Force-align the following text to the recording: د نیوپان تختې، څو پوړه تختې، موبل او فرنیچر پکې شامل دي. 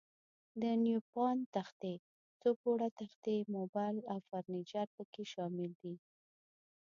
د 0.61 0.63
نیوپان 0.83 1.37
تختې، 1.53 1.93
څو 2.41 2.49
پوړه 2.61 2.89
تختې، 2.99 3.37
موبل 3.55 3.95
او 4.11 4.17
فرنیچر 4.27 4.87
پکې 4.95 5.23
شامل 5.33 5.71
دي. 5.81 5.95